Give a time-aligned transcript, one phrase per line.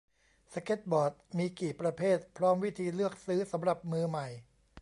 [0.53, 4.27] สเกตบอร์ดมีกี่ประเภท พร้อมวิธีเลือกซื้อสำหรับมือใหม่